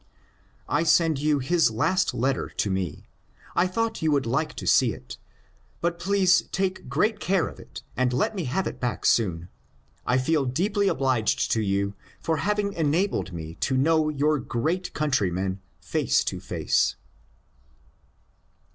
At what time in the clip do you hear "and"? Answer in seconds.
7.95-8.11